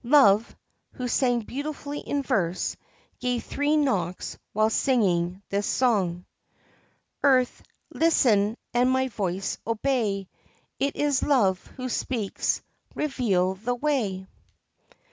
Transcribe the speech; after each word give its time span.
Love, 0.03 0.55
who 0.93 1.07
sang 1.07 1.41
beautifully 1.41 1.99
in 1.99 2.23
verse, 2.23 2.75
gave 3.19 3.43
three 3.43 3.77
knocks 3.77 4.35
while 4.51 4.67
singing 4.71 5.39
this 5.49 5.67
song:' 5.67 6.25
Earth, 7.23 7.61
listen 7.93 8.57
and 8.73 8.89
my 8.89 9.07
voice 9.09 9.59
obey. 9.67 10.27
It 10.79 10.95
is 10.95 11.21
Love 11.21 11.63
who 11.77 11.87
speaks: 11.87 12.63
reveal 12.95 13.53
the 13.53 13.75
way 13.75 14.25